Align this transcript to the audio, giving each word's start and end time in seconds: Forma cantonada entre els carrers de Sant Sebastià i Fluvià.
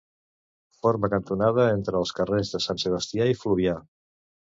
Forma 0.85 1.09
cantonada 1.13 1.65
entre 1.73 1.99
els 1.99 2.13
carrers 2.21 2.53
de 2.55 2.61
Sant 2.69 2.81
Sebastià 2.85 3.29
i 3.33 3.37
Fluvià. 3.43 3.77